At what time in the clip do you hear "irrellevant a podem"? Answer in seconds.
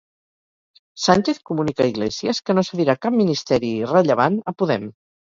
3.83-4.89